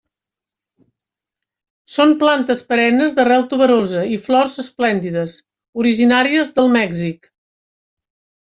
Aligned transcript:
Són 1.95 2.13
plantes 2.23 2.63
perennes 2.71 3.13
d'arrel 3.19 3.45
tuberosa 3.51 4.07
i 4.15 4.19
flors 4.25 4.57
esplèndides, 4.65 5.37
originàries 5.85 6.55
del 6.57 6.73
Mèxic. 6.81 7.31